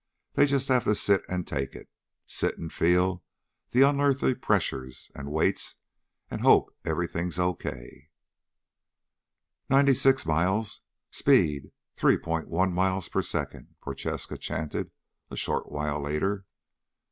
They 0.33 0.47
just 0.47 0.67
have 0.69 0.85
to 0.85 0.95
sit 0.95 1.21
and 1.29 1.45
take 1.45 1.75
it. 1.75 1.87
Sit 2.25 2.57
and 2.57 2.73
feel 2.73 3.23
the 3.69 3.83
unearthly 3.83 4.33
pressures 4.33 5.11
and 5.13 5.31
weights 5.31 5.75
and 6.31 6.41
hope 6.41 6.75
everything's 6.83 7.37
okay. 7.37 8.09
"Ninety 9.69 9.93
six 9.93 10.25
miles... 10.25 10.81
speed 11.11 11.71
3.1 11.97 12.73
miles 12.73 13.09
per 13.09 13.21
second," 13.21 13.75
Prochaska 13.79 14.39
chanted 14.39 14.89
a 15.29 15.35
short 15.35 15.71
while 15.71 16.01
later. 16.01 16.45